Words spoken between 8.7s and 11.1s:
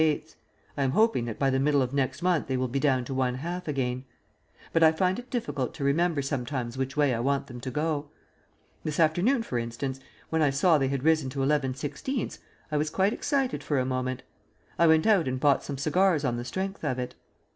This afternoon, for instance, when I saw they had